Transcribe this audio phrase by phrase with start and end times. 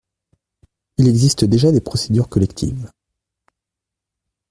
[0.97, 2.89] Il existe déjà des procédures collectives.